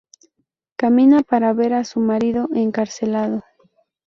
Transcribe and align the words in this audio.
Camina 0.77 1.21
para 1.21 1.53
ver 1.53 1.75
a 1.75 1.83
su 1.83 1.99
marido, 1.99 2.49
encarcelado. 2.55 3.43